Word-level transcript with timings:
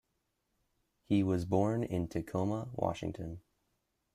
He 1.03 1.21
was 1.21 1.45
born 1.45 1.83
in 1.83 2.07
Tacoma, 2.07 2.69
Washington. 2.73 3.41